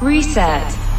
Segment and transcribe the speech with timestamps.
[0.00, 0.89] Reset.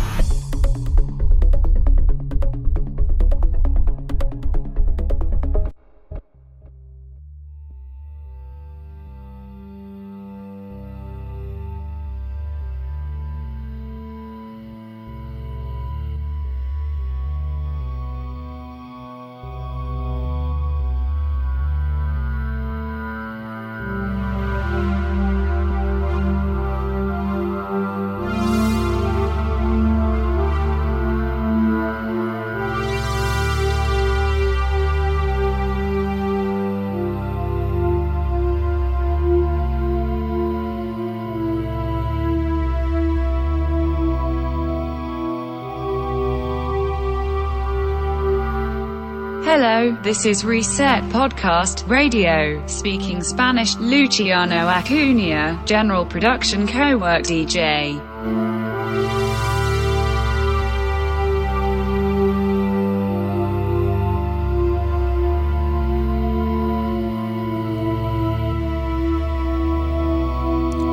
[50.03, 57.99] This is Reset Podcast Radio, speaking Spanish, Luciano Acuna, General Production Co-work DJ.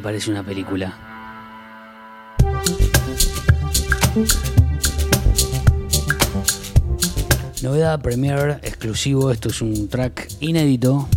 [0.07, 0.97] parece una película?
[7.61, 11.09] Novedad Premiere exclusivo, esto es un track inédito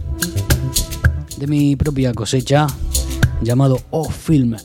[1.37, 2.67] de mi propia cosecha
[3.41, 4.57] llamado O Film.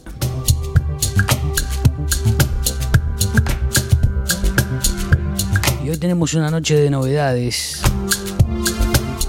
[5.83, 7.79] Y hoy tenemos una noche de novedades.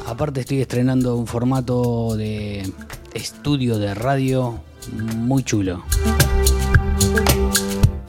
[0.06, 2.72] Aparte estoy estrenando un formato de
[3.12, 5.84] estudio de radio muy chulo.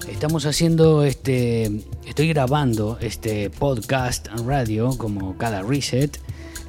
[0.08, 6.20] Estamos haciendo este, estoy grabando este podcast en radio como cada reset.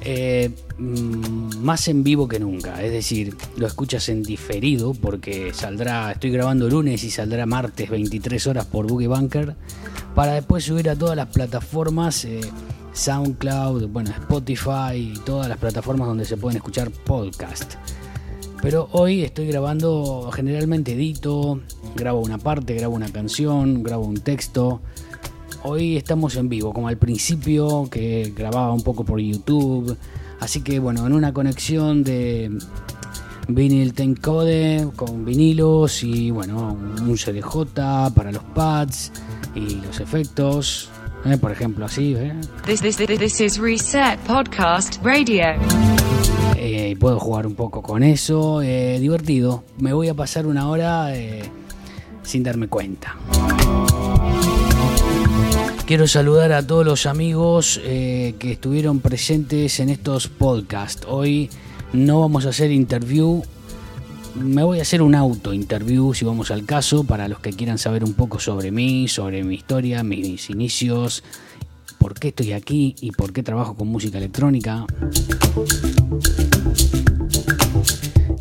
[0.01, 6.11] eh, mm, más en vivo que nunca, es decir, lo escuchas en diferido porque saldrá,
[6.11, 9.55] estoy grabando lunes y saldrá martes 23 horas por Boogie Bunker
[10.15, 12.39] para después subir a todas las plataformas eh,
[12.93, 17.75] SoundCloud, bueno, Spotify y todas las plataformas donde se pueden escuchar podcast.
[18.61, 21.61] Pero hoy estoy grabando, generalmente edito,
[21.95, 24.81] grabo una parte, grabo una canción, grabo un texto.
[25.63, 29.97] Hoy estamos en vivo, como al principio que grababa un poco por YouTube.
[30.39, 32.51] Así que bueno, en una conexión de
[33.47, 39.11] vinil Code con vinilos y bueno, un CDJ para los pads
[39.55, 40.89] y los efectos.
[41.25, 42.33] eh, por ejemplo, así, ¿eh?
[42.65, 45.98] This, this, this is Reset Podcast Radio.
[46.61, 48.61] Eh, puedo jugar un poco con eso.
[48.61, 49.63] eh, divertido.
[49.77, 51.43] Me voy a pasar una hora eh,
[52.21, 53.15] sin darme cuenta.
[55.85, 61.07] Quiero saludar a todos los amigos eh, que estuvieron presentes en estos podcasts.
[61.07, 61.49] Hoy
[61.93, 63.41] no vamos a hacer interview.
[64.35, 67.77] Me voy a hacer un auto interview si vamos al caso para los que quieran
[67.77, 71.23] saber un poco sobre mí, sobre mi historia, mis inicios,
[71.99, 74.85] por qué estoy aquí y por qué trabajo con música electrónica.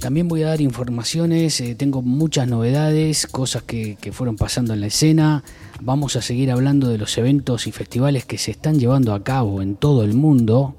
[0.01, 4.81] También voy a dar informaciones, eh, tengo muchas novedades, cosas que, que fueron pasando en
[4.81, 5.45] la escena.
[5.81, 9.61] Vamos a seguir hablando de los eventos y festivales que se están llevando a cabo
[9.61, 10.77] en todo el mundo.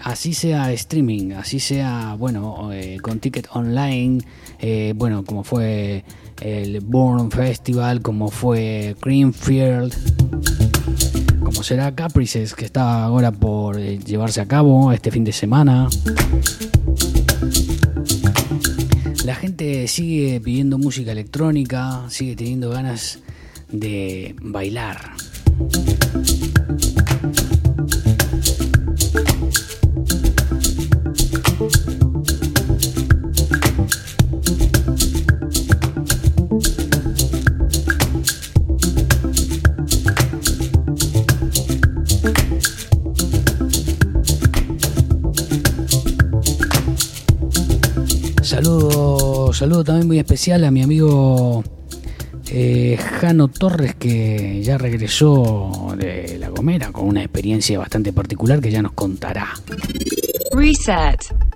[0.00, 4.20] Así sea streaming, así sea, bueno, eh, con ticket online,
[4.58, 6.04] eh, bueno, como fue
[6.42, 9.94] el Born Festival, como fue Greenfield,
[11.40, 15.88] como será Caprices, que está ahora por eh, llevarse a cabo este fin de semana.
[19.24, 23.20] La gente sigue pidiendo música electrónica, sigue teniendo ganas
[23.70, 25.12] de bailar.
[49.62, 51.62] Saludo, también muy especial a mi amigo
[52.50, 58.72] Eh, Jano Torres que ya regresó de La Gomera con una experiencia bastante particular que
[58.72, 59.50] ya nos contará.
[60.50, 61.51] Reset.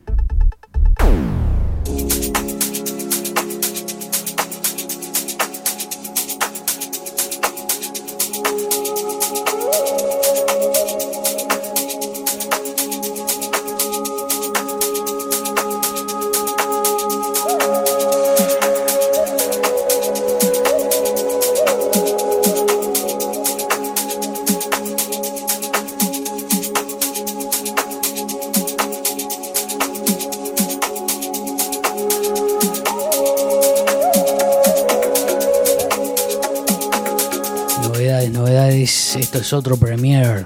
[39.19, 40.45] Esto es otro premiere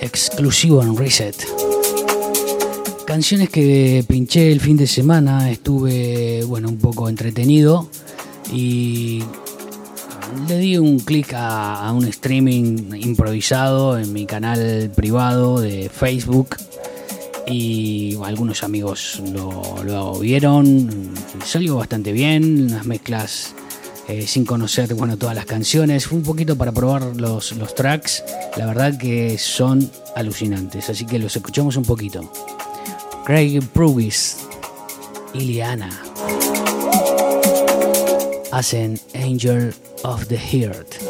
[0.00, 1.36] exclusivo en Reset.
[3.06, 5.50] Canciones que pinché el fin de semana.
[5.50, 7.90] Estuve, bueno, un poco entretenido
[8.52, 9.22] y
[10.48, 16.56] le di un clic a, un streaming improvisado en mi canal privado de Facebook
[17.46, 21.12] y algunos amigos lo, lo vieron.
[21.44, 23.54] Salió bastante bien, unas mezclas
[24.10, 26.06] eh, sin conocer bueno, todas las canciones.
[26.06, 28.24] Fue un poquito para probar los, los tracks.
[28.56, 32.28] La verdad que son alucinantes, así que los escuchamos un poquito.
[33.24, 34.38] Craig Pruvis
[35.32, 35.90] y Liana
[38.50, 39.72] hacen Angel
[40.02, 41.09] of the Heart.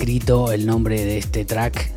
[0.00, 1.90] Escrito el nombre de este track.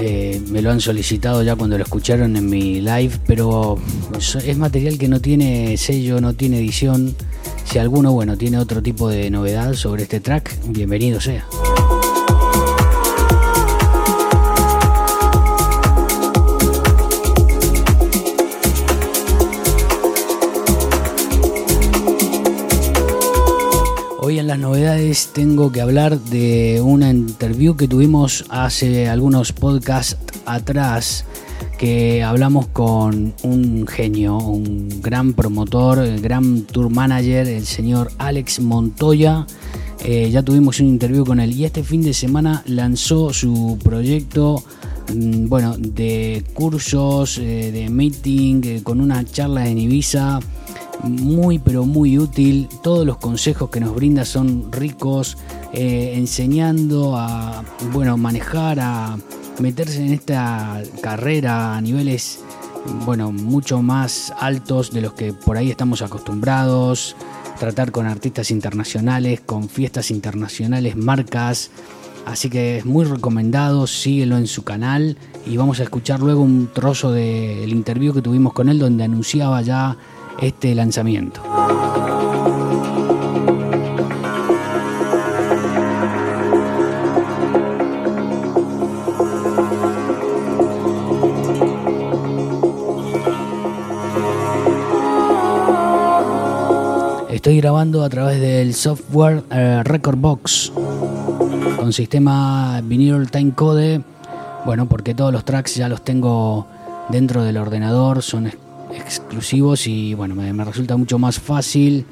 [0.00, 3.78] Eh, me lo han solicitado ya cuando lo escucharon en mi live, pero
[4.18, 7.16] es material que no tiene sello, no tiene edición.
[7.64, 11.46] Si alguno, bueno, tiene otro tipo de novedad sobre este track, bienvenido sea.
[24.52, 31.24] Las novedades tengo que hablar de una interview que tuvimos hace algunos podcasts atrás
[31.78, 38.60] que hablamos con un genio, un gran promotor, el gran tour manager, el señor Alex
[38.60, 39.46] Montoya.
[40.04, 44.62] Eh, ya tuvimos un interview con él y este fin de semana lanzó su proyecto
[45.14, 50.40] mm, bueno, de cursos, eh, de meeting, eh, con una charla en Ibiza
[51.02, 52.68] muy pero muy útil.
[52.82, 55.38] Todos los consejos que nos brinda son ricos,
[55.72, 59.18] eh, enseñando a bueno manejar, a
[59.58, 62.40] meterse en esta carrera a niveles
[63.04, 67.16] bueno mucho más altos de los que por ahí estamos acostumbrados.
[67.58, 71.70] Tratar con artistas internacionales, con fiestas internacionales, marcas.
[72.24, 76.70] Así que es muy recomendado, síguelo en su canal y vamos a escuchar luego un
[76.72, 79.96] trozo del interview que tuvimos con él donde anunciaba ya
[80.40, 81.42] este lanzamiento.
[97.42, 100.70] Estoy grabando a través del software eh, Recordbox
[101.76, 104.00] con sistema vinyl timecode.
[104.64, 106.68] Bueno, porque todos los tracks ya los tengo
[107.08, 108.46] dentro del ordenador, son
[108.94, 112.04] exclusivos y bueno, me, resulta mucho más fácil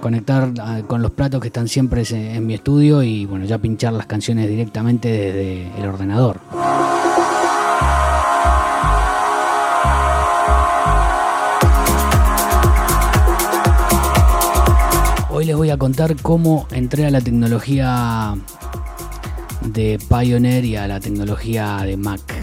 [0.00, 3.92] conectar ah, con los platos que están siempre en mi estudio y bueno, ya pinchar
[3.92, 6.40] las canciones directamente desde el ordenador.
[15.30, 18.34] Hoy les voy a contar cómo entré a la tecnología
[19.62, 22.37] de Pioneer y a la tecnología de Mac.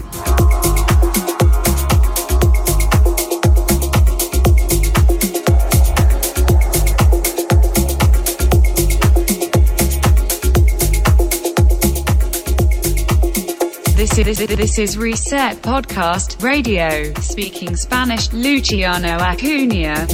[14.16, 20.06] This is, this is Reset Podcast Radio, speaking Spanish, Luciano Acuna.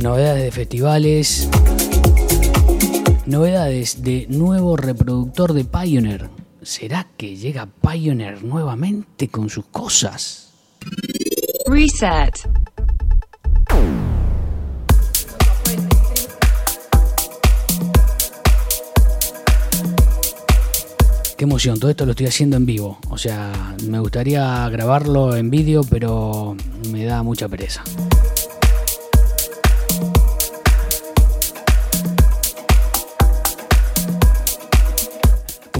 [0.00, 1.48] Novedades de festivales,
[3.26, 6.28] Novedades de nuevo reproductor de Pioneer.
[6.60, 10.52] ¿Será que llega Pioneer nuevamente con sus cosas?
[11.66, 12.34] Reset.
[21.38, 22.98] Qué emoción, todo esto lo estoy haciendo en vivo.
[23.08, 26.54] O sea, me gustaría grabarlo en vídeo, pero
[26.90, 27.82] me da mucha pereza.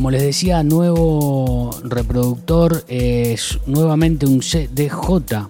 [0.05, 5.49] Como les decía, nuevo reproductor es nuevamente un CDJ.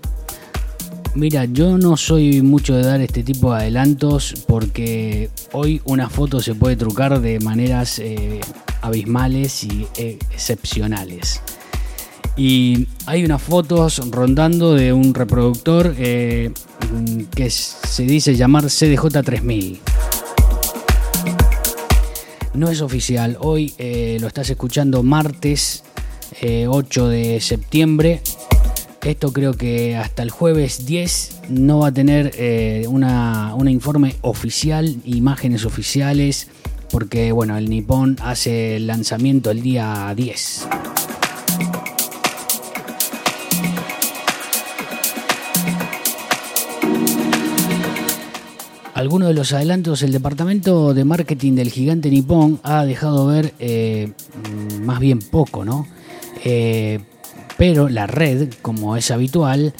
[1.16, 6.40] Mira, yo no soy mucho de dar este tipo de adelantos porque hoy una foto
[6.40, 8.42] se puede trucar de maneras eh,
[8.80, 11.40] abismales y excepcionales.
[12.36, 16.52] Y hay unas fotos rondando de un reproductor eh,
[17.34, 19.93] que se dice llamar CDJ 3000
[22.54, 23.36] no es oficial.
[23.40, 25.82] Hoy eh, lo estás escuchando martes
[26.40, 28.20] 8 eh, de septiembre.
[29.02, 34.16] Esto creo que hasta el jueves 10 no va a tener eh, una, un informe
[34.22, 36.48] oficial, imágenes oficiales,
[36.90, 40.68] porque bueno, el Nippon hace el lanzamiento el día 10.
[48.94, 54.12] Algunos de los adelantos, el departamento de marketing del gigante Nippon ha dejado ver eh,
[54.82, 55.86] más bien poco, ¿no?
[56.44, 57.00] Eh,
[57.56, 59.74] pero la red, como es habitual,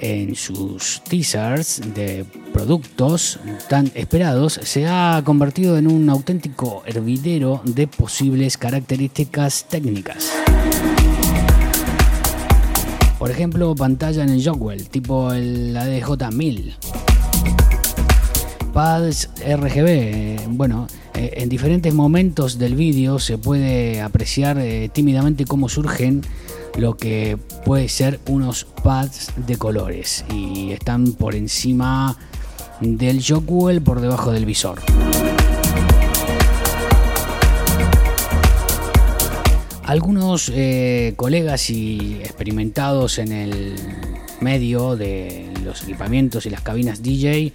[0.00, 7.86] en sus teasers de productos tan esperados, se ha convertido en un auténtico hervidero de
[7.86, 10.32] posibles características técnicas.
[13.18, 17.07] Por ejemplo, pantalla en el Jogwell, tipo el ADJ1000
[18.72, 20.48] pads RGB.
[20.48, 26.22] Bueno, eh, en diferentes momentos del vídeo se puede apreciar eh, tímidamente cómo surgen
[26.76, 32.16] lo que puede ser unos pads de colores y están por encima
[32.80, 34.80] del Jockwell por debajo del visor.
[39.84, 43.74] Algunos eh, colegas y experimentados en el
[44.40, 47.52] medio de los equipamientos y las cabinas DJ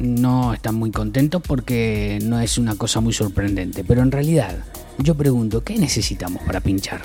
[0.00, 3.84] no están muy contentos porque no es una cosa muy sorprendente.
[3.84, 4.64] Pero en realidad,
[4.98, 7.02] yo pregunto, ¿qué necesitamos para pinchar?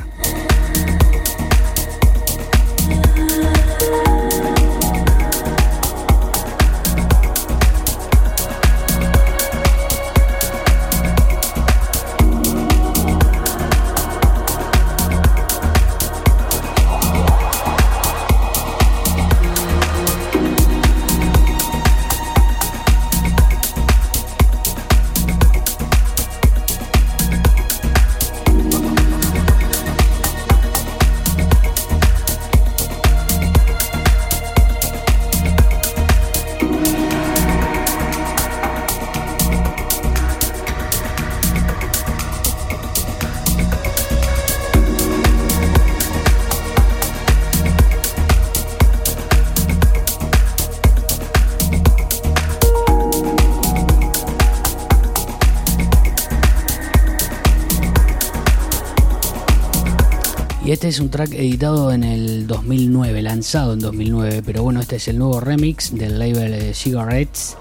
[60.96, 65.18] Es un track editado en el 2009, lanzado en 2009, pero bueno, este es el
[65.18, 67.58] nuevo remix del label Cigarettes.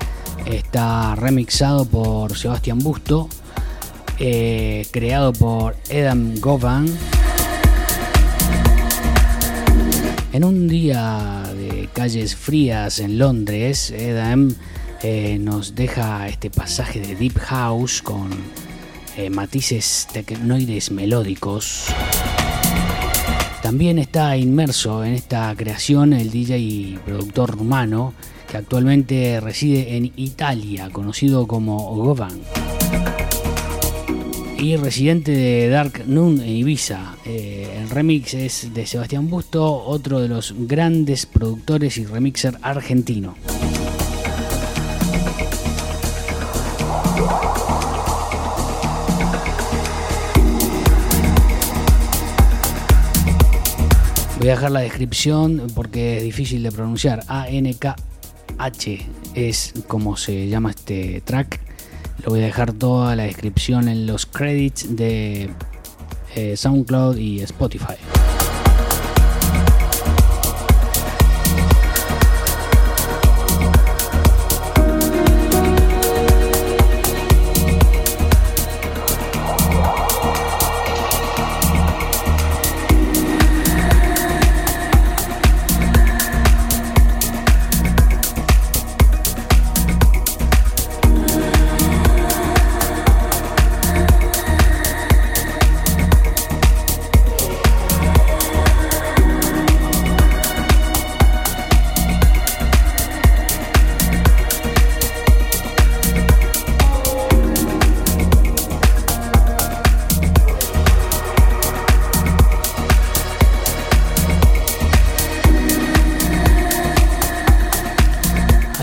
[0.47, 3.29] Está remixado por Sebastián Busto,
[4.21, 6.87] eh, creado por Adam Govan.
[10.33, 14.55] En un día de calles frías en Londres, Adam
[15.03, 18.31] eh, nos deja este pasaje de Deep House con
[19.17, 21.89] eh, matices tecnoides melódicos.
[23.65, 28.13] También está inmerso en esta creación el DJ y productor rumano
[28.47, 32.43] que actualmente reside en Italia, conocido como Govan.
[34.59, 37.17] Y residente de Dark Noon en Ibiza.
[37.25, 43.35] Eh, el remix es de Sebastián Busto, otro de los grandes productores y remixer argentino.
[54.45, 57.25] Voy a dejar la descripción porque es difícil de pronunciar.
[57.29, 61.61] A-N-K-H es como se llama este track.
[62.23, 65.49] Lo voy a dejar toda la descripción en los credits de
[66.35, 67.95] eh, SoundCloud y Spotify.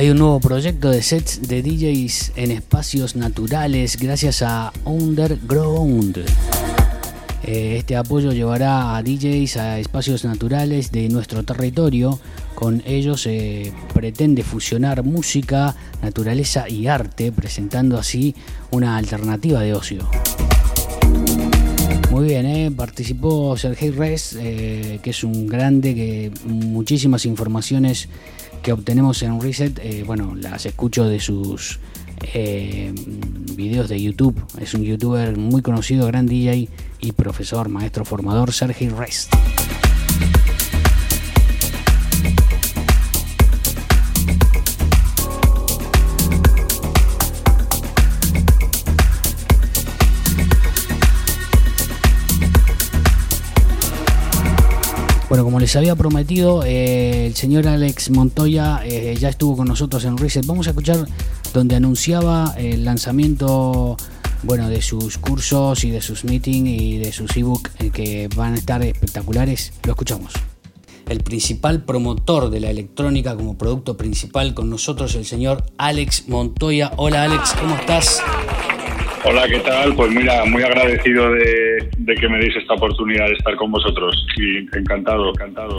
[0.02, 6.26] Hay un nuevo proyecto de sets de DJs en espacios naturales gracias a Underground.
[7.44, 12.20] Eh, este apoyo llevará a DJs a espacios naturales de nuestro territorio.
[12.56, 18.34] Con ellos se pretende fusionar música, naturaleza y arte, presentando así
[18.72, 20.10] una alternativa de ocio.
[22.10, 22.72] Muy bien, ¿eh?
[22.76, 28.10] participó Sergei Res, eh, que es un grande, que muchísimas informaciones
[28.62, 31.80] que obtenemos en Reset, eh, bueno, las escucho de sus
[32.34, 32.94] eh,
[33.56, 34.42] videos de YouTube.
[34.60, 36.70] Es un youtuber muy conocido, gran DJ
[37.00, 39.34] y profesor, maestro formador, Sergei Rest.
[55.32, 60.04] Bueno, como les había prometido, eh, el señor Alex Montoya eh, ya estuvo con nosotros
[60.04, 60.46] en Reset.
[60.46, 61.08] Vamos a escuchar
[61.54, 63.96] donde anunciaba el lanzamiento
[64.44, 68.56] bueno, de sus cursos y de sus meetings y de sus ebook eh, que van
[68.56, 69.72] a estar espectaculares.
[69.86, 70.34] Lo escuchamos.
[71.08, 76.92] El principal promotor de la electrónica como producto principal con nosotros, el señor Alex Montoya.
[76.98, 78.22] Hola Alex, ¿cómo estás?
[79.24, 79.94] Hola, ¿qué tal?
[79.96, 84.26] Pues mira, muy agradecido de, que me deis esta oportunidad de estar con vosotros.
[84.36, 85.78] Y encantado, encantado.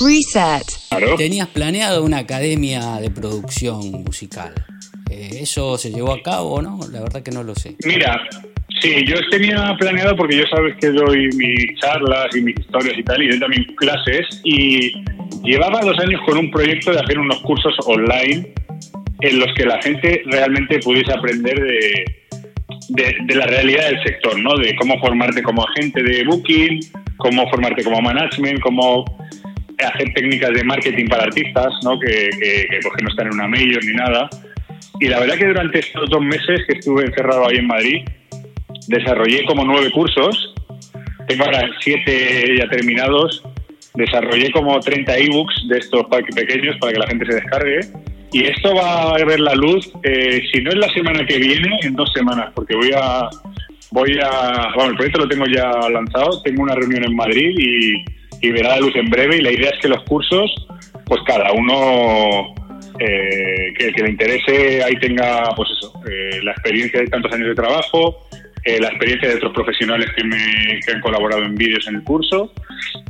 [0.00, 1.16] Reset.
[1.16, 4.52] Tenías planeado una academia de producción musical.
[5.10, 6.78] Eh, ¿Eso se llevó a cabo o no?
[6.92, 7.74] La verdad que no lo sé.
[7.86, 8.20] Mira,
[8.80, 13.02] sí, yo tenía planeado porque yo sabes que doy mis charlas y mis historias y
[13.02, 14.92] tal, y doy también clases, y
[15.42, 18.52] llevaba dos años con un proyecto de hacer unos cursos online
[19.24, 22.04] en los que la gente realmente pudiese aprender de,
[22.90, 24.54] de, la realidad del sector, ¿no?
[24.56, 26.80] De cómo formarte como agente de booking,
[27.16, 29.04] cómo formarte como management, cómo
[29.78, 31.98] hacer técnicas de marketing para artistas, ¿no?
[31.98, 34.28] Que, que, que, pues, no están en una mayor ni nada.
[35.00, 38.02] Y la verdad que durante estos dos meses que estuve encerrado ahí en Madrid,
[38.88, 40.54] desarrollé como nueve cursos.
[41.28, 43.42] Tengo ahora siete ya terminados.
[43.94, 47.80] Desarrollé como 30 ebooks de estos pequeños para que la gente se descargue
[48.34, 51.78] y esto va a ver la luz, eh, si no es la semana que viene,
[51.82, 53.30] en dos semanas, porque voy a,
[53.92, 58.50] voy a, bueno, el proyecto lo tengo ya lanzado, tengo una reunión en Madrid y,
[58.50, 60.52] verá la luz en breve y la idea es que los cursos,
[61.06, 62.54] pues cada uno
[62.98, 67.48] eh, que, que, le interese ahí tenga, pues eso, eh, la experiencia de tantos años
[67.48, 68.26] de trabajo,
[68.64, 72.02] eh, la experiencia de otros profesionales que, me, que han colaborado en vídeos en el
[72.02, 72.52] curso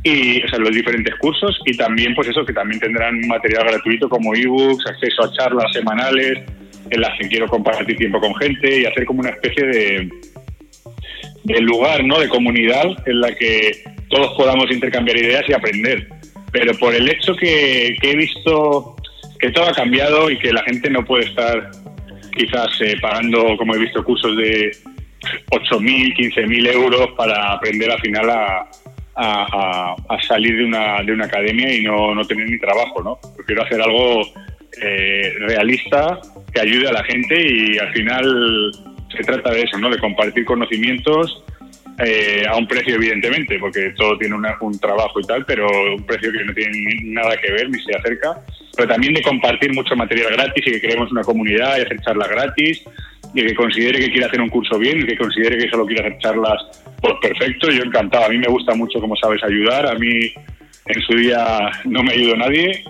[0.03, 4.09] y o sea, los diferentes cursos y también pues eso que también tendrán material gratuito
[4.09, 6.43] como ebooks, acceso a charlas semanales
[6.89, 12.03] en las que quiero compartir tiempo con gente y hacer como una especie de lugar,
[12.03, 12.19] ¿no?
[12.19, 16.07] De comunidad en la que todos podamos intercambiar ideas y aprender.
[16.51, 18.95] Pero por el hecho que, he visto
[19.39, 21.71] que todo ha cambiado y que la gente no puede estar
[22.35, 24.71] quizás eh, pagando, como he visto, cursos de
[25.51, 28.69] 8.000, 15.000 euros para aprender al final a,
[29.15, 29.95] a,
[30.27, 33.19] salir de una, de una academia y no, no tener ni trabajo, ¿no?
[33.35, 34.21] Prefiero hacer algo
[34.81, 36.19] eh, realista
[36.53, 38.71] que ayude a la gente y al final
[39.15, 39.89] se trata de eso, ¿no?
[39.89, 41.43] De compartir conocimientos
[41.99, 46.31] eh, a un precio, evidentemente, porque todo tiene un trabajo y tal, pero un precio
[46.31, 48.41] que no tiene nada que ver ni se acerca.
[48.75, 52.29] Pero también de compartir mucho material gratis y que creemos una comunidad y hacer charlas
[52.29, 52.83] gratis
[53.35, 56.07] y que considere que quiere hacer un curso bien y que considere que solo quiere
[56.07, 56.63] hacer charlas,
[57.01, 58.25] pues perfecto, yo encantado.
[58.25, 59.85] A mí me gusta mucho cómo sabes ayudar.
[59.87, 60.31] A mí
[60.85, 62.81] en su día no me ayudó nadie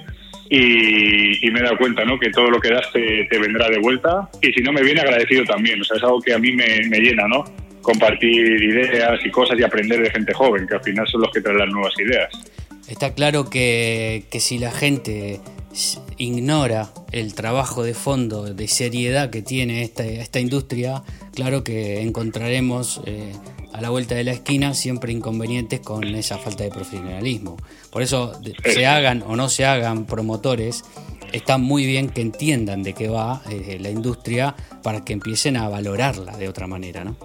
[0.50, 2.20] y, me he dado cuenta ¿no?
[2.20, 5.44] que todo lo que das te, vendrá de vuelta y si no me viene agradecido
[5.46, 5.82] también.
[5.82, 7.44] O sea, es algo que a mí me, llena, ¿no?
[7.82, 11.42] Compartir ideas y cosas y aprender de gente joven, que al final son los que
[11.42, 12.30] traen las nuevas ideas.
[12.88, 15.40] Está claro que, que si la gente
[16.18, 23.02] ignora el trabajo de fondo, de seriedad que tiene esta, esta industria, claro que encontraremos
[23.06, 23.34] eh,
[23.74, 27.58] a la vuelta de la esquina siempre inconvenientes con esa falta de profesionalismo.
[27.92, 30.84] Por eso, se hagan o no se hagan promotores,
[31.34, 35.68] está muy bien que entiendan de qué va eh, la industria para que empiecen a
[35.68, 37.18] valorarla de otra manera, ¿no?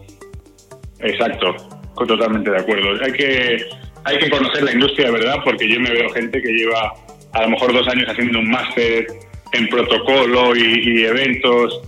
[0.99, 1.55] Exacto,
[1.95, 3.03] totalmente de acuerdo.
[3.05, 3.65] Hay que,
[4.05, 6.93] hay que conocer la industria de verdad porque yo me veo gente que lleva
[7.33, 9.07] a lo mejor dos años haciendo un máster
[9.53, 11.81] en protocolo y, eventos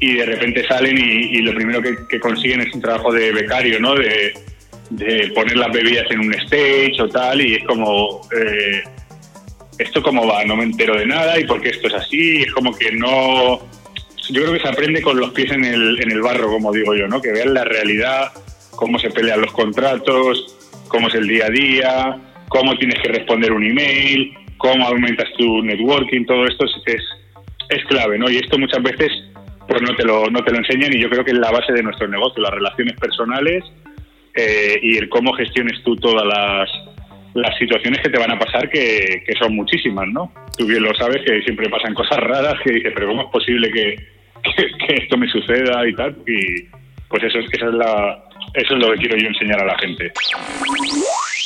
[0.00, 3.94] y de repente salen y, lo primero que, consiguen es un trabajo de becario, ¿no?
[3.94, 4.34] De,
[5.34, 8.82] poner las bebidas en un stage o tal y es como, eh,
[9.78, 10.44] ¿esto cómo va?
[10.44, 13.60] No me entero de nada y por qué esto es así, es como que no...
[14.30, 16.94] Yo creo que se aprende con los pies en el, en el barro, como digo
[16.94, 17.20] yo, ¿no?
[17.20, 18.32] Que vean la realidad,
[18.70, 20.56] cómo se pelean los contratos,
[20.88, 25.62] cómo es el día a día, cómo tienes que responder un email, cómo aumentas tu
[25.62, 27.02] networking, todo esto es,
[27.68, 28.30] es, clave, ¿no?
[28.30, 29.10] Y esto muchas veces
[29.66, 31.72] pues no te, lo, no te lo enseñan y yo creo que es la base
[31.72, 33.64] de nuestro negocio, las relaciones personales
[34.34, 36.70] eh, y cómo gestiones tú todas las,
[37.34, 40.32] las situaciones que te van a pasar, que, que, son muchísimas, ¿no?
[40.56, 43.70] Tú bien lo sabes que siempre pasan cosas raras que dices, pero ¿cómo es posible
[43.70, 43.96] que,
[44.56, 46.16] que, esto me suceda y tal?
[46.26, 46.64] Y
[47.08, 50.12] pues eso, esa es la, eso es lo que quiero yo enseñar a la gente.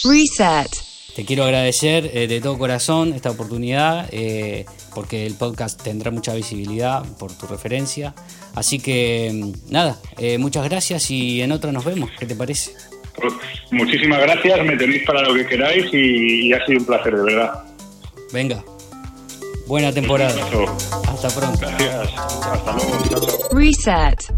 [0.04, 0.87] Reset.
[1.18, 6.32] Te quiero agradecer eh, de todo corazón esta oportunidad, eh, porque el podcast tendrá mucha
[6.32, 8.14] visibilidad por tu referencia.
[8.54, 12.08] Así que mm, nada, eh, muchas gracias y en otra nos vemos.
[12.20, 12.70] ¿Qué te parece?
[13.16, 13.34] Pues,
[13.72, 17.64] muchísimas gracias, me tenéis para lo que queráis y, ha sido un placer, de verdad.
[18.32, 18.64] Venga,
[19.66, 20.40] buena temporada.
[21.08, 21.58] Hasta pronto.
[21.58, 23.48] Gracias, hasta luego.
[23.50, 24.37] Reset.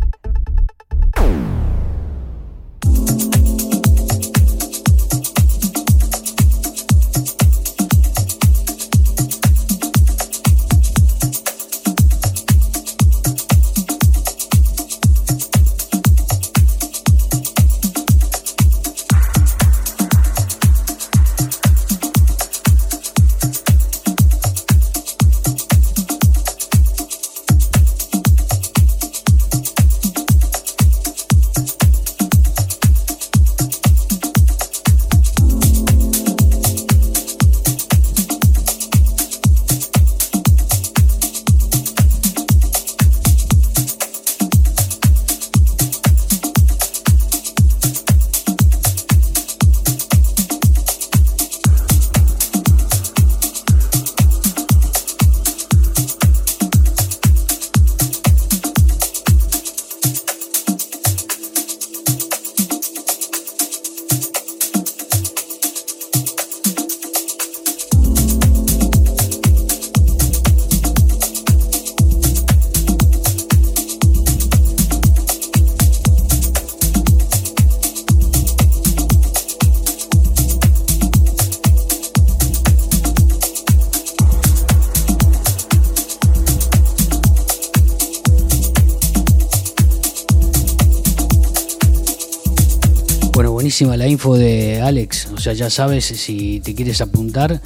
[93.88, 97.60] La info de Alex, o sea, ya sabes si te quieres apuntar,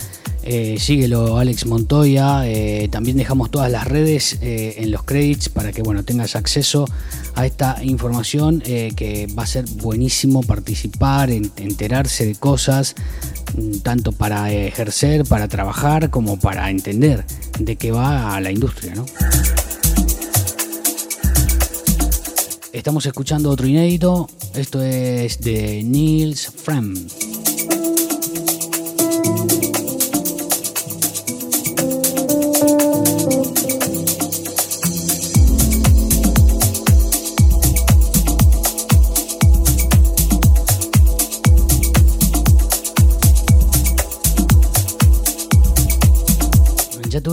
[0.45, 5.73] eh, síguelo Alex Montoya, eh, también dejamos todas las redes eh, en los credits para
[5.73, 6.85] que bueno, tengas acceso
[7.35, 12.95] a esta información que va a ser buenísimo participar, enterarse de cosas,
[13.57, 17.25] mm, tanto para ejercer, para trabajar, como para entender
[17.59, 18.95] de qué va la industria.
[22.75, 24.29] Estamos escuchando otro inédito.
[24.55, 26.95] Esto es de Niels Frem.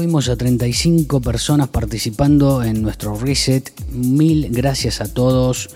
[0.02, 3.72] Tuvimos a 35 personas participando en nuestro reset.
[3.92, 5.70] Mil gracias a todos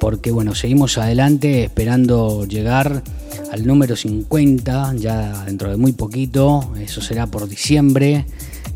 [0.00, 3.04] porque bueno, seguimos adelante esperando llegar
[3.52, 6.72] al número 50 ya dentro de muy poquito.
[6.80, 8.26] Eso será por diciembre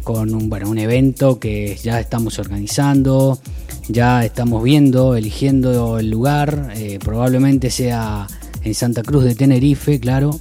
[0.04, 3.40] con un, bueno, un evento que ya estamos organizando,
[3.88, 6.72] ya estamos viendo, eligiendo el lugar.
[6.76, 8.28] Eh, probablemente sea
[8.62, 10.38] en Santa Cruz de Tenerife, claro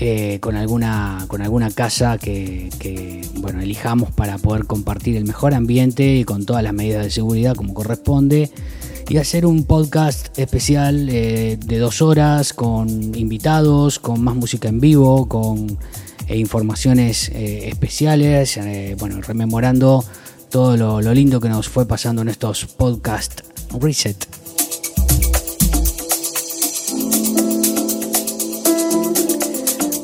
[0.00, 2.70] eh, con, alguna, con alguna casa que,
[3.34, 7.56] bueno, elijamos para poder compartir el mejor ambiente y con todas las medidas de seguridad
[7.56, 8.50] como corresponde.
[9.08, 14.78] Y hacer un podcast especial eh, de dos horas con invitados, con más música en
[14.78, 15.78] vivo, con
[16.28, 18.60] eh, informaciones especiales,
[18.98, 20.04] bueno, rememorando
[20.48, 23.40] todo lo, lo lindo que nos fue pasando en estos podcast
[23.80, 24.37] reset.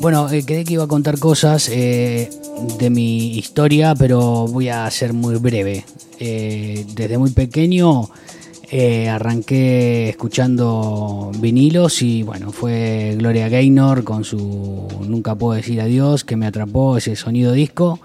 [0.05, 2.29] Bueno, eh, que iba a contar cosas eh,
[2.77, 5.83] de mi historia, pero voy a ser muy breve.
[6.19, 8.07] Eh, desde muy pequeño
[9.09, 16.35] arranqué escuchando vinilos y bueno, fue Gloria Gaynor con su Nunca puedo decir adiós que
[16.35, 17.99] me atrapó ese sonido disco.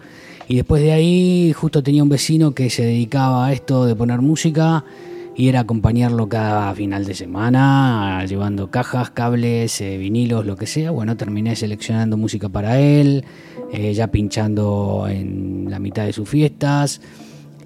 [0.49, 4.23] Y después de ahí justo tenía un vecino que se dedicaba a esto de poner
[4.23, 4.87] música
[5.37, 10.91] y era acompañarlo cada final de semana, llevando cajas, cables, eh, vinilos, lo que sea.
[10.91, 13.25] Bueno, terminé seleccionando música para él,
[13.73, 17.01] eh, ya pinchando en la mitad de sus fiestas.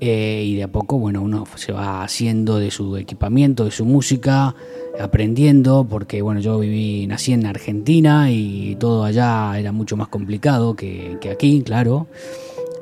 [0.01, 3.87] Eh, y de a poco, bueno, uno se va haciendo de su equipamiento, de su
[3.87, 4.55] música,
[5.01, 10.77] aprendiendo, porque bueno, yo viví, nací en Argentina y todo allá era mucho más complicado
[10.77, 12.07] que, que aquí, claro.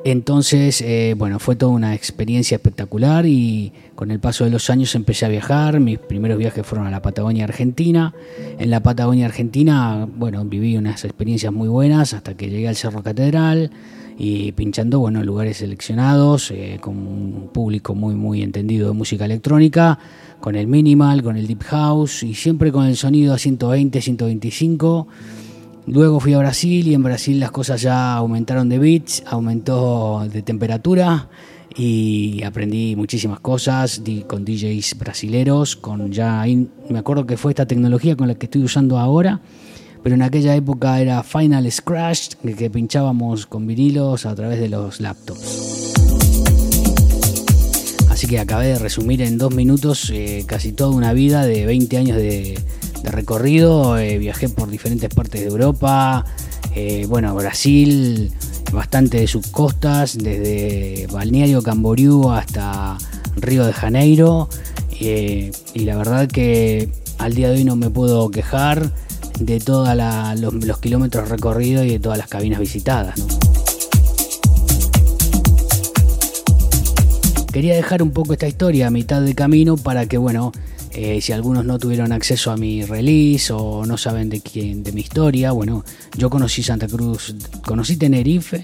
[0.05, 4.95] Entonces, eh, bueno, fue toda una experiencia espectacular y con el paso de los años
[4.95, 5.79] empecé a viajar.
[5.79, 8.13] Mis primeros viajes fueron a la Patagonia Argentina.
[8.59, 13.01] En la Patagonia Argentina, bueno, viví unas experiencias muy buenas hasta que llegué al Cerro
[13.01, 13.71] Catedral
[14.17, 19.23] y pinchando, bueno, en lugares seleccionados, eh, con un público muy, muy entendido de música
[19.23, 19.97] electrónica,
[20.41, 25.07] con el minimal, con el deep house y siempre con el sonido a 120, 125
[25.85, 30.41] Luego fui a Brasil y en Brasil las cosas ya aumentaron de bits, aumentó de
[30.41, 31.27] temperatura
[31.75, 36.45] y aprendí muchísimas cosas con DJs brasileros, con ya
[36.89, 39.41] me acuerdo que fue esta tecnología con la que estoy usando ahora,
[40.01, 45.01] pero en aquella época era Final Scratch que, pinchábamos con vinilos a través de los
[45.01, 45.93] laptops.
[48.09, 51.97] Así que acabé de resumir en dos minutos eh, casi toda una vida de 20
[51.97, 52.57] años de,
[53.03, 53.97] de recorrido.
[53.97, 56.25] Eh, viajé por diferentes partes de Europa,
[56.75, 58.31] eh, bueno, Brasil,
[58.71, 62.97] bastante de sus costas, desde Balneario Camboriú hasta
[63.35, 64.49] Río de Janeiro.
[64.99, 68.91] Eh, y la verdad que al día de hoy no me puedo quejar
[69.39, 69.89] de todos
[70.37, 73.19] los, kilómetros recorridos y de todas las cabinas visitadas.
[77.51, 80.51] Quería dejar un poco esta historia a mitad de camino para que, bueno,
[80.95, 84.91] eh, si algunos no tuvieron acceso a mi release o no saben de quién, de
[84.91, 85.83] mi historia, bueno,
[86.15, 88.63] yo conocí Santa Cruz, conocí Tenerife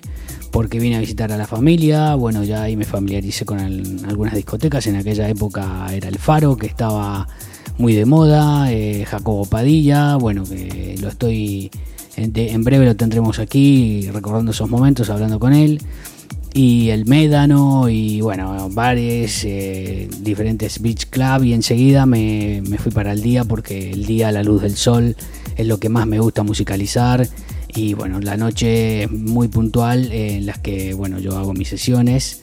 [0.51, 4.85] porque vine a visitar a la familia, bueno, ya ahí me familiaricé con algunas discotecas,
[4.87, 7.27] en aquella época era el Faro, que estaba
[7.77, 11.71] muy de moda, eh, Jacobo Padilla, bueno, que lo estoy,
[12.15, 15.79] en breve lo tendremos aquí recordando esos momentos, hablando con él
[16.53, 23.11] y el Médano y bueno, bares, eh, diferentes beach club y enseguida me, fui para
[23.11, 25.15] el día porque el día, la luz del sol
[25.55, 27.27] es lo que más me gusta musicalizar.
[27.75, 32.41] Y bueno, la noche muy puntual en las que bueno, yo hago mis sesiones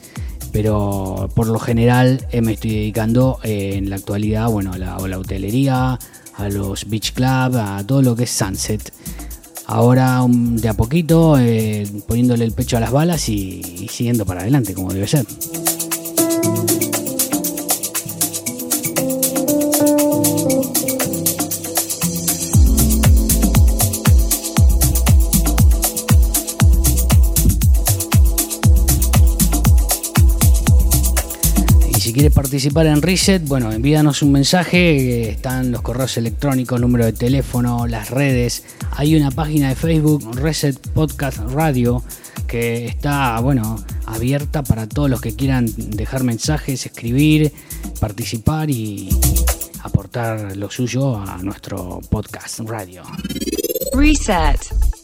[0.53, 4.95] pero por lo general eh, me estoy dedicando eh, en la actualidad bueno, a la,
[4.95, 5.99] a la hotelería,
[6.35, 8.91] a los beach club, a todo lo que es sunset
[9.67, 14.41] ahora de a poquito eh, poniéndole el pecho a las balas y, y siguiendo para
[14.41, 15.25] adelante como debe ser.
[32.17, 37.85] Quieres participar en Reset, bueno, envíanos un mensaje, están los correos electrónicos, número de teléfono,
[37.85, 38.63] las redes.
[38.93, 42.01] Hay una página de Facebook, Reset Podcast Radio,
[42.47, 43.75] que está, bueno,
[44.07, 47.53] abierta para todos los que quieran dejar mensajes, escribir,
[47.99, 49.09] participar y,
[49.83, 53.03] aportar lo suyo a nuestro podcast radio.
[53.93, 54.96] Reset.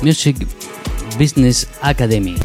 [0.00, 0.46] Music,
[1.18, 2.36] Business Academy,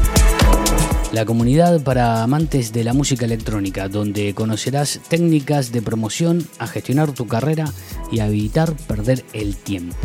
[1.12, 7.12] la comunidad para amantes de la música electrónica, donde conocerás técnicas de promoción a gestionar
[7.12, 7.72] tu carrera
[8.12, 9.96] y a evitar perder el tiempo.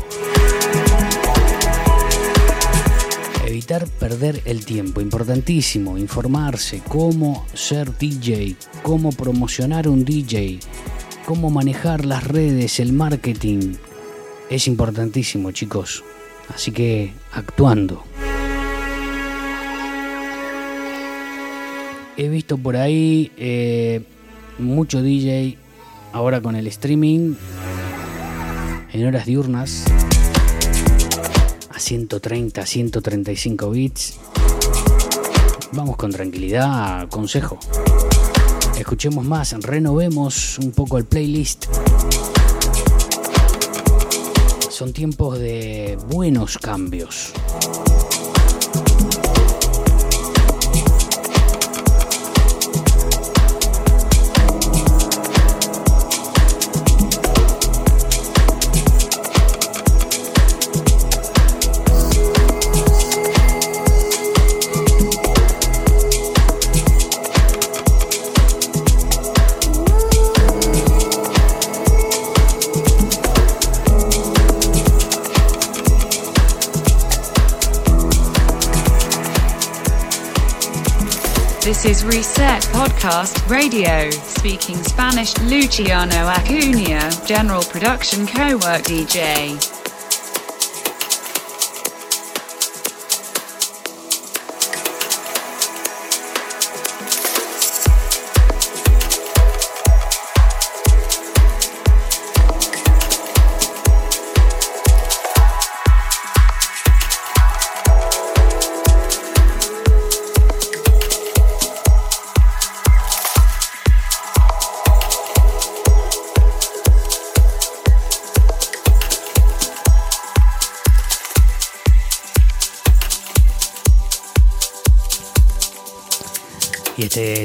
[3.45, 10.59] Evitar perder el tiempo, importantísimo, informarse cómo ser DJ, cómo promocionar un DJ,
[11.25, 13.73] cómo manejar las redes, el marketing,
[14.53, 16.03] es importantísimo, chicos.
[16.53, 18.03] Así que actuando.
[22.17, 24.03] He visto por ahí eh,
[24.59, 25.57] mucho DJ
[26.11, 27.33] ahora con el streaming
[28.91, 29.85] en horas diurnas
[31.71, 34.19] a 130, 135 bits.
[35.71, 37.57] Vamos con tranquilidad, consejo.
[38.77, 41.65] Escuchemos más, renovemos un poco el playlist.
[44.73, 47.31] Son tiempos de buenos cambios.
[81.85, 85.37] Is Reset Podcast Radio, speaking Spanish.
[85.41, 89.72] Luciano Acuna, General Production Co-work DJ.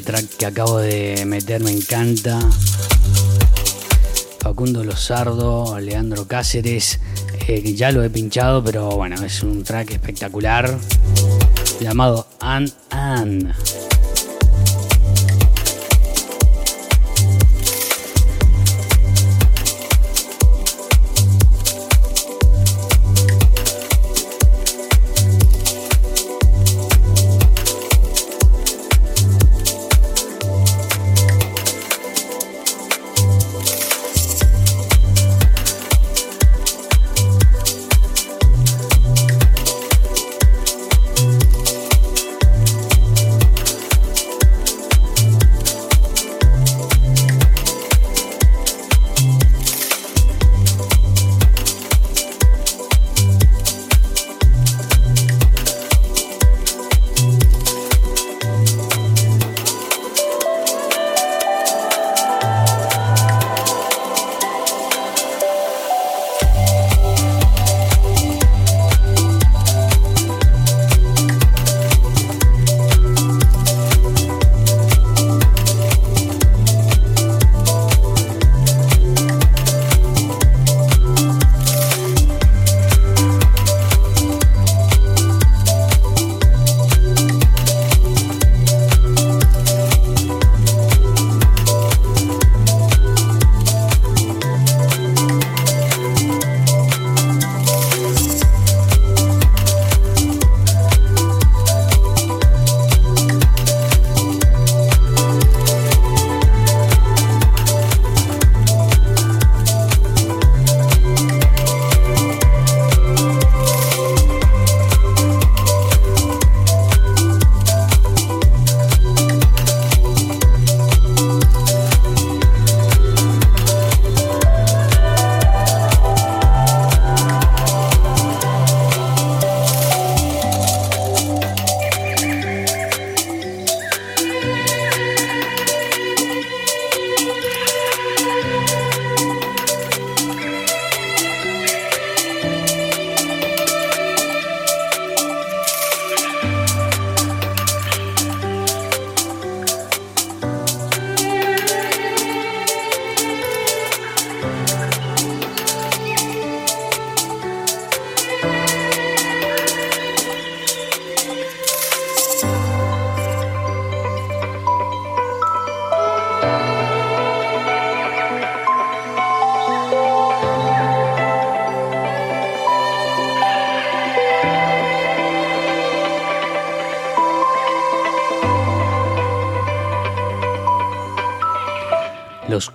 [0.09, 2.39] Track que acabo de meter me encanta.
[4.41, 6.99] Facundo Lozardo, Leandro Cáceres,
[7.47, 10.79] eh, ya lo he pinchado, pero bueno, es un track espectacular
[11.79, 13.53] llamado An An.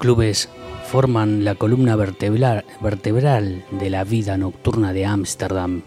[0.04, 0.49] Clubes
[0.86, 5.84] forman la columna vertebral, vertebral de la vida nocturna de Ámsterdam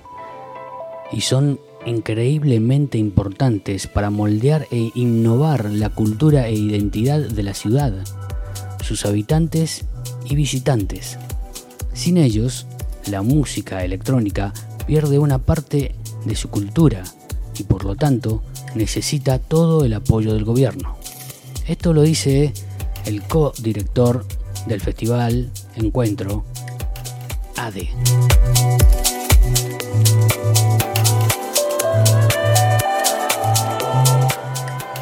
[1.12, 7.92] y son increíblemente importantes para moldear e innovar la cultura e identidad de la ciudad,
[8.82, 9.84] sus habitantes
[10.24, 11.18] y visitantes.
[11.92, 12.66] Sin ellos,
[13.10, 14.54] la música electrónica
[14.86, 15.94] pierde una parte
[16.24, 17.04] de su cultura
[17.58, 18.42] y por lo tanto
[18.74, 20.96] necesita todo el apoyo del gobierno.
[21.68, 22.54] Esto lo dice
[23.06, 24.24] el co-director
[24.66, 26.44] del festival Encuentro,
[27.56, 27.88] ADE.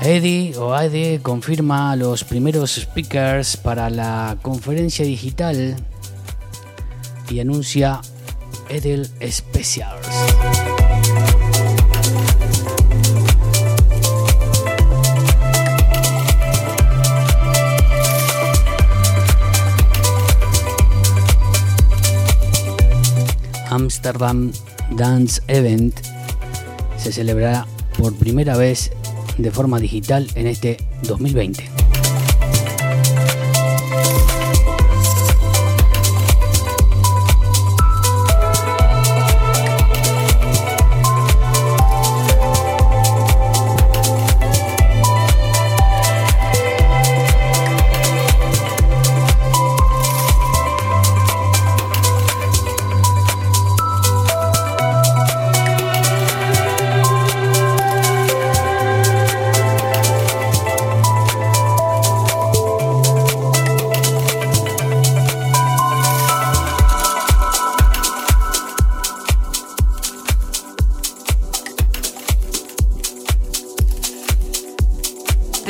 [0.02, 5.76] Eddie o ADE confirma los primeros speakers para la conferencia digital
[7.30, 8.02] y anuncia
[8.68, 10.53] Edel Specials.
[23.74, 24.52] Amsterdam
[24.96, 25.98] Dance Event
[26.96, 27.66] se celebrará
[27.98, 28.92] por primera vez
[29.36, 31.83] de forma digital en este 2020.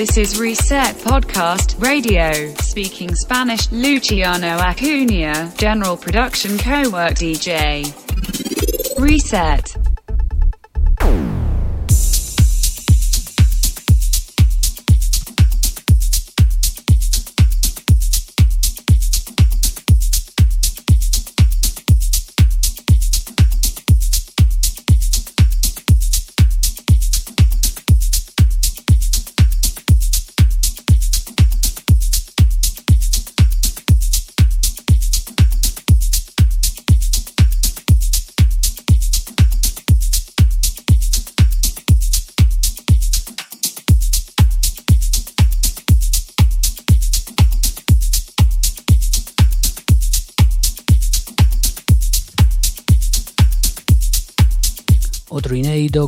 [0.07, 3.73] This is Reset Podcast Radio, speaking Spanish.
[3.73, 7.91] Luciano Acuna, General Production Co-work DJ.
[9.01, 9.74] Reset.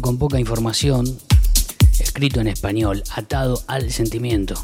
[0.03, 1.07] Con poca información,
[1.99, 4.55] escrito en español, atado al sentimiento.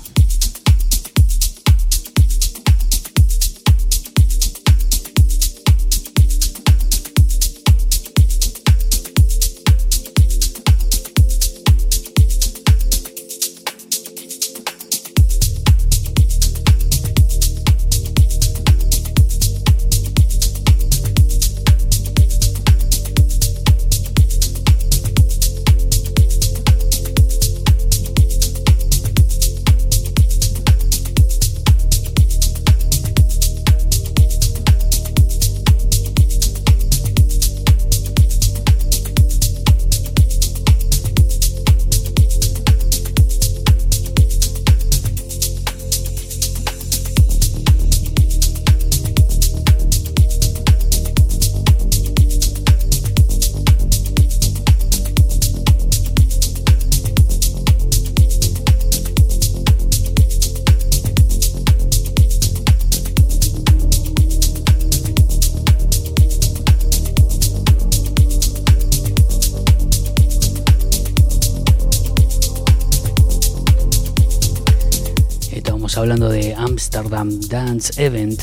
[76.95, 78.38] Amsterdam Dance Event,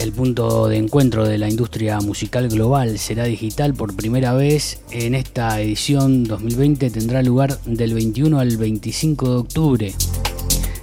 [0.00, 5.14] el punto de encuentro de la industria musical global será digital por primera vez en
[5.14, 9.94] esta edición 2020 tendrá lugar del 21 al 25 de octubre.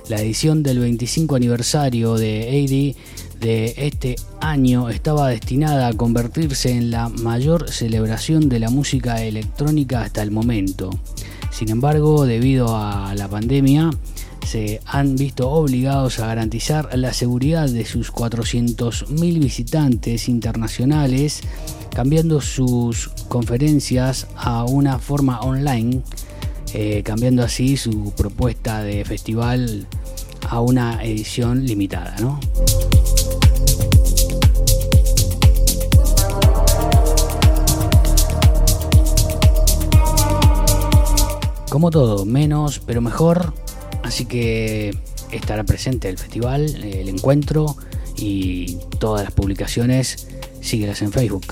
[0.07, 2.95] La edición del 25 aniversario de
[3.35, 9.21] AD de este año estaba destinada a convertirse en la mayor celebración de la música
[9.21, 10.91] electrónica hasta el momento.
[11.51, 13.89] Sin embargo, debido a la pandemia,
[14.47, 21.41] se han visto obligados a garantizar la seguridad de sus 400.000 visitantes internacionales,
[21.93, 26.01] cambiando sus conferencias a una forma online,
[26.73, 29.85] eh, cambiando así su propuesta de festival
[30.49, 32.39] a una edición limitada, ¿no?
[41.69, 43.53] Como todo, menos pero mejor,
[44.17, 44.97] así que
[45.31, 47.77] estará presente el festival, el encuentro
[48.15, 50.27] y todas las publicaciones,
[50.59, 51.45] síguelas en Facebook.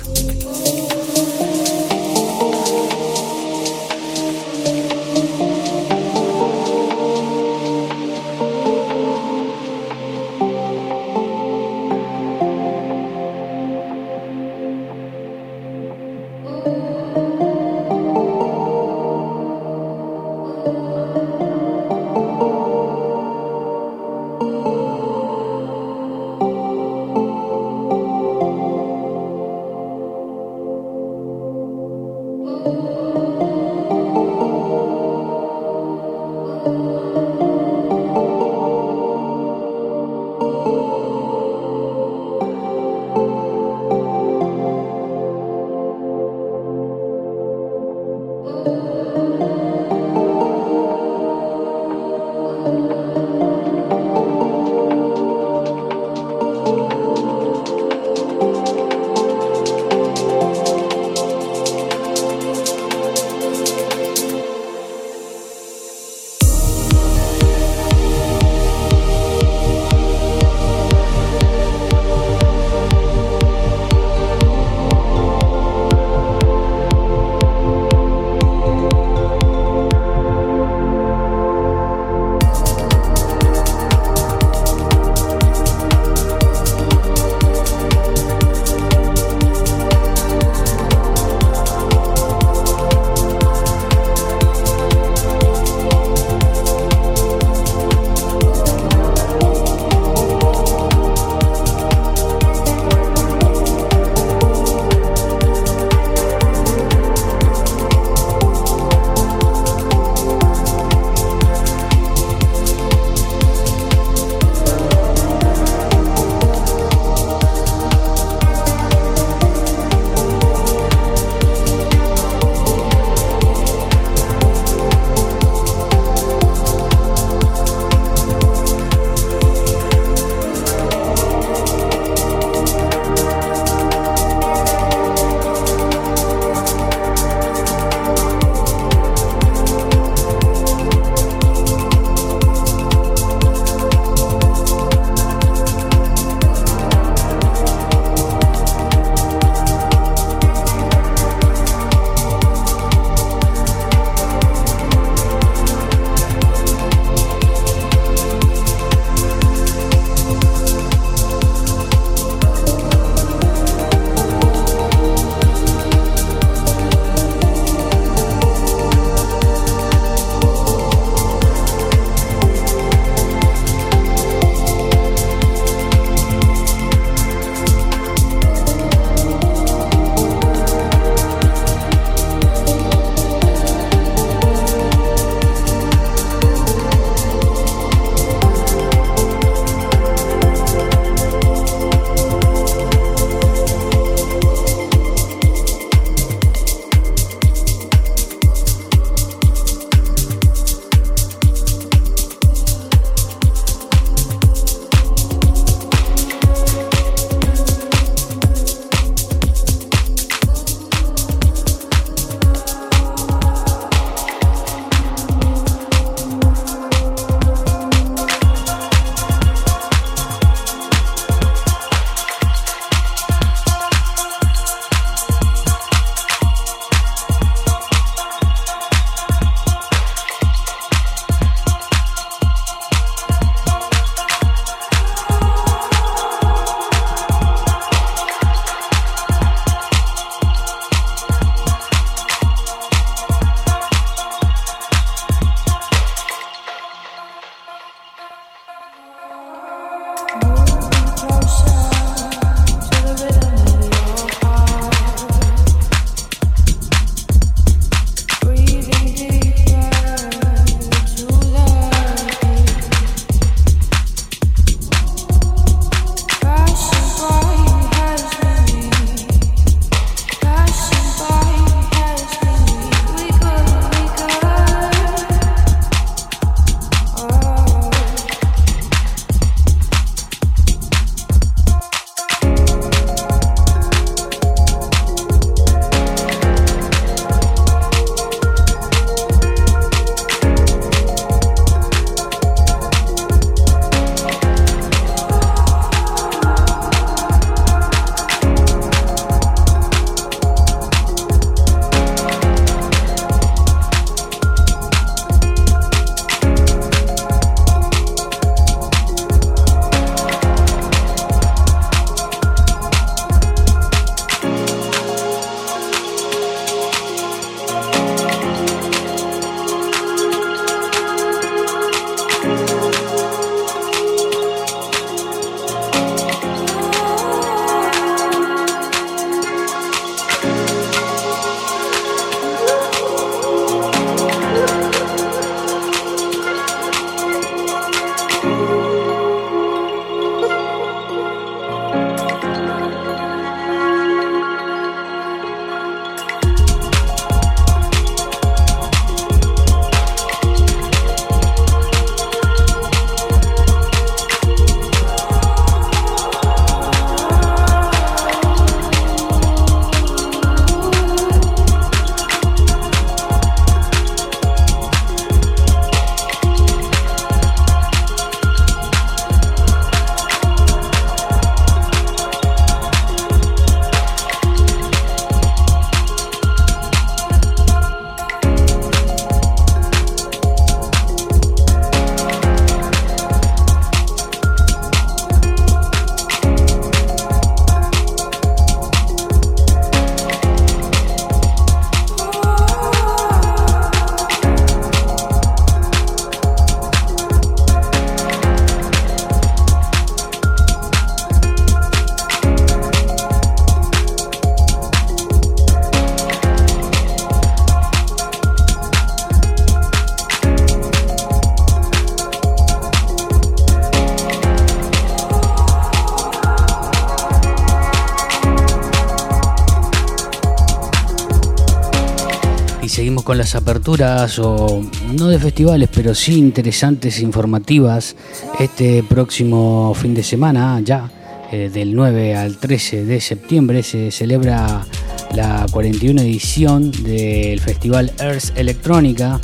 [423.56, 424.84] Aperturas, o
[425.14, 428.16] no de festivales, pero sí interesantes informativas.
[428.60, 431.10] Este próximo fin de semana, ya
[431.51, 434.86] eh, del 9 al 13 de septiembre, se celebra
[435.34, 439.39] la 41 edición del Festival Earth Electrónica,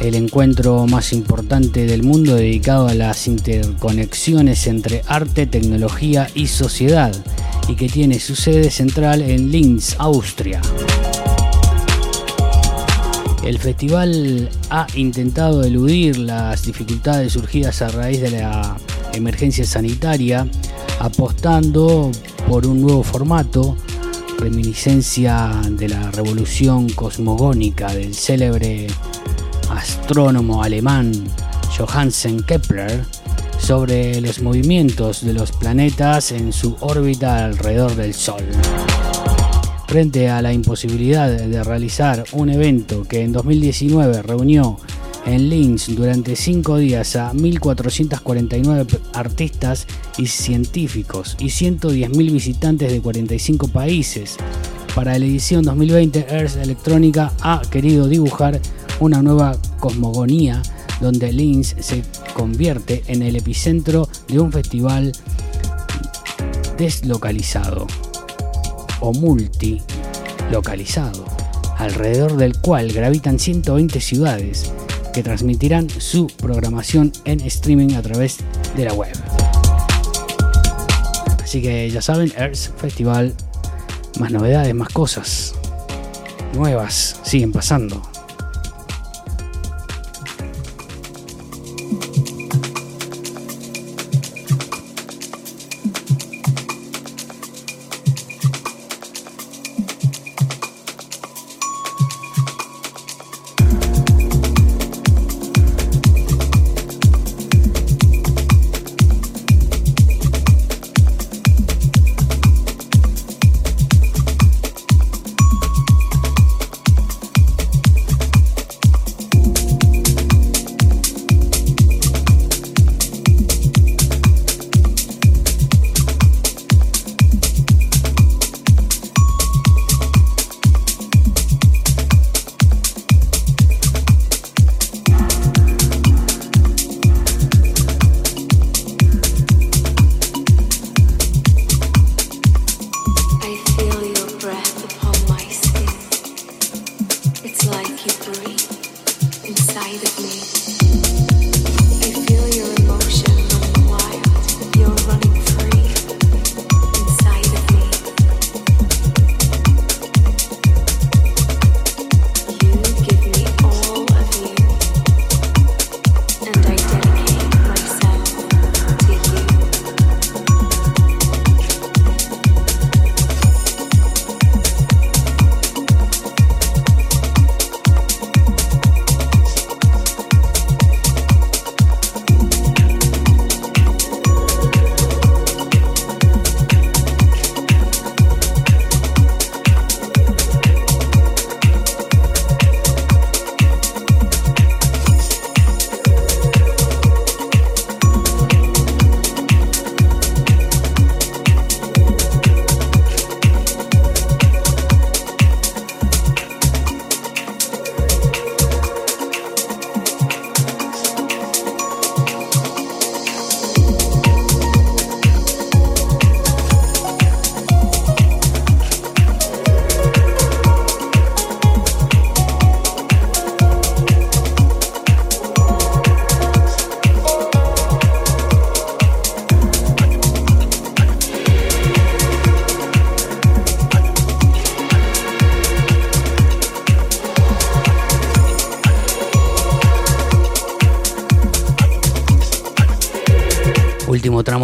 [0.00, 7.12] el encuentro más importante del mundo dedicado a las interconexiones entre arte, tecnología y sociedad,
[7.68, 10.60] y que tiene su sede central en Linz, Austria.
[13.50, 18.76] El festival ha intentado eludir las dificultades surgidas a raíz de la
[19.12, 20.46] emergencia sanitaria,
[21.00, 22.12] apostando
[22.48, 23.76] por un nuevo formato,
[24.38, 28.86] reminiscencia de la revolución cosmogónica del célebre
[29.68, 31.10] astrónomo alemán
[31.76, 33.04] Johansen Kepler
[33.58, 38.44] sobre los movimientos de los planetas en su órbita alrededor del Sol
[39.90, 44.76] frente a la imposibilidad de realizar un evento que en 2019 reunió
[45.26, 53.66] en Linz durante cinco días a 1.449 artistas y científicos y 110.000 visitantes de 45
[53.66, 54.36] países.
[54.94, 58.60] Para la edición 2020, Earth Electrónica ha querido dibujar
[59.00, 60.62] una nueva cosmogonía
[61.00, 65.10] donde Linz se convierte en el epicentro de un festival
[66.78, 67.88] deslocalizado
[69.00, 71.24] o multilocalizado,
[71.78, 74.72] alrededor del cual gravitan 120 ciudades
[75.12, 78.38] que transmitirán su programación en streaming a través
[78.76, 79.12] de la web.
[81.42, 83.34] Así que ya saben, Earth Festival,
[84.18, 85.54] más novedades, más cosas
[86.54, 88.09] nuevas siguen pasando.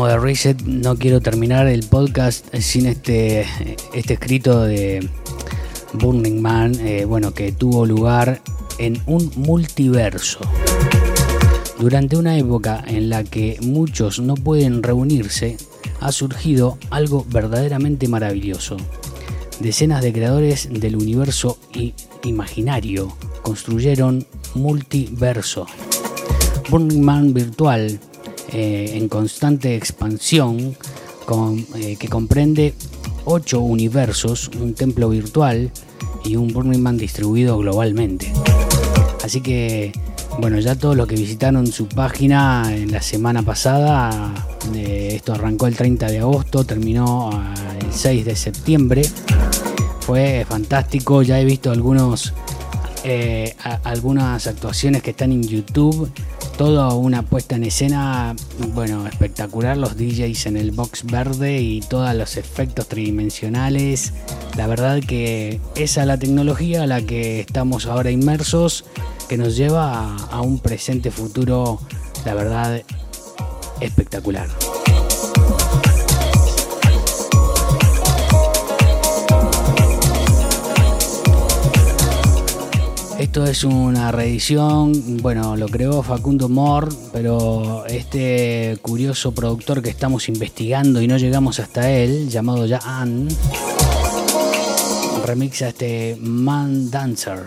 [0.09, 3.45] De Reset, no quiero terminar el podcast sin este,
[3.93, 5.09] este escrito de
[5.95, 8.41] Burning Man, eh, bueno, que tuvo lugar
[8.79, 10.39] en un multiverso.
[11.79, 15.57] Durante una época en la que muchos no pueden reunirse,
[16.01, 18.77] ha surgido algo verdaderamente maravilloso.
[19.61, 21.59] Decenas de creadores del universo
[22.23, 25.67] imaginario construyeron multiverso.
[26.71, 27.99] Burning Man virtual
[28.59, 30.75] eh, en constante expansión
[31.75, 32.73] eh, que comprende
[33.27, 35.71] ocho universos, un templo virtual
[36.25, 38.33] y un Burning Man distribuido globalmente.
[39.23, 39.93] Así que,
[40.39, 44.33] bueno, ya todos los que visitaron su página en la semana pasada,
[44.75, 49.03] eh, esto arrancó el 30 de agosto, terminó eh, el 6 de septiembre.
[50.01, 52.33] Fue fantástico, ya he visto algunos
[53.85, 56.11] algunas actuaciones que están en YouTube,
[56.57, 58.35] toda una puesta en escena,
[58.75, 64.15] bueno, espectacular, los DJs en el box verde y todos los efectos tridimensionales.
[64.57, 68.85] La verdad que esa es la tecnología a la que estamos ahora inmersos,
[69.29, 71.81] que nos lleva a un presente futuro,
[72.25, 72.83] la verdad,
[73.81, 74.49] espectacular.
[83.19, 90.29] Esto es una reedición, bueno, lo creó Facundo Mor, pero este curioso productor que estamos
[90.29, 93.29] investigando y no llegamos hasta él, llamado Jan,
[95.25, 97.45] remixa este Man Dancer.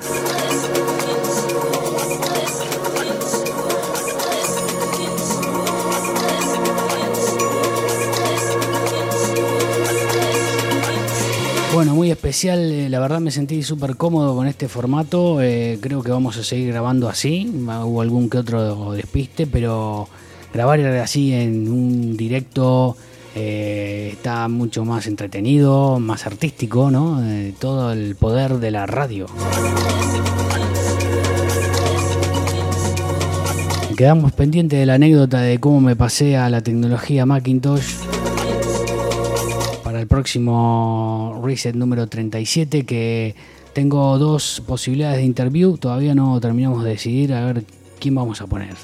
[11.79, 16.03] Bueno, muy especial, eh, la verdad me sentí súper cómodo con este formato, eh, creo
[16.03, 20.09] que vamos a seguir grabando así, hubo algún que otro despiste, pero
[20.53, 22.97] grabar así en un directo
[23.33, 27.23] eh, está mucho más entretenido, más artístico, ¿no?
[27.59, 29.27] todo el poder de la radio.
[33.95, 38.18] Quedamos pendientes de la anécdota de cómo me pasé a la tecnología Macintosh
[40.09, 43.35] próximo reset número 37 que
[43.73, 47.63] tengo dos posibilidades de interview, todavía no terminamos de decidir a ver
[47.99, 48.75] quién vamos a poner.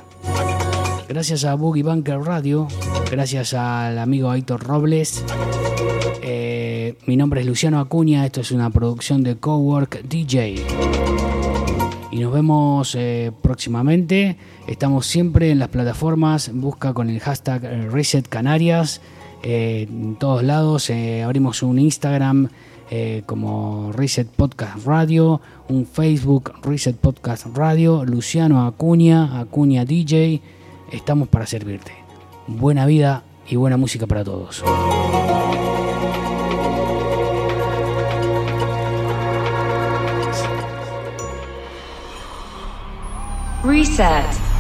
[1.10, 2.68] Gracias a Boogie Bunker Radio,
[3.12, 5.24] gracias al amigo Aitor Robles.
[6.22, 10.64] Eh, mi nombre es Luciano Acuña, esto es una producción de Cowork DJ.
[12.12, 14.38] Y nos vemos eh, próximamente.
[14.68, 16.50] Estamos siempre en las plataformas.
[16.54, 19.02] Busca con el hashtag eh, Reset Canarias
[19.44, 20.90] en todos lados.
[20.90, 22.50] Eh, abrimos un Instagram
[22.90, 30.42] eh, como Reset Podcast Radio, un Facebook Reset Podcast Radio, Luciano Acuña, Acuña DJ.
[30.92, 31.92] Estamos para servirte.
[32.48, 34.64] Buena vida y buena música para todos.
[43.64, 44.55] Reset.